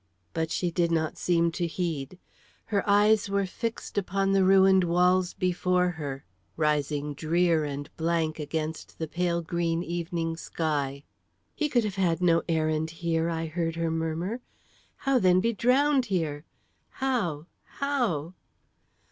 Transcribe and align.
But 0.33 0.49
she 0.49 0.71
did 0.71 0.91
not 0.91 1.15
seem 1.15 1.51
to 1.51 1.67
heed. 1.67 2.17
Her 2.65 2.83
eyes 2.89 3.29
were 3.29 3.45
fixed 3.45 3.99
upon 3.99 4.31
the 4.31 4.43
ruined 4.43 4.83
walls 4.83 5.35
before 5.35 5.89
her, 5.89 6.25
rising 6.57 7.13
drear 7.13 7.63
and 7.65 7.87
blank 7.97 8.39
against 8.39 8.97
the 8.97 9.07
pale 9.07 9.43
green 9.43 9.83
evening 9.83 10.37
sky. 10.37 11.03
"He 11.53 11.69
could 11.69 11.83
have 11.83 11.97
had 12.01 12.19
no 12.19 12.41
errand 12.49 12.89
here," 13.05 13.29
I 13.29 13.45
heard 13.45 13.75
her 13.75 13.91
murmur. 13.91 14.41
"How 14.95 15.19
then 15.19 15.39
be 15.39 15.53
drowned 15.53 16.07
here? 16.07 16.45
how? 16.93 17.45
how?" 17.63 18.33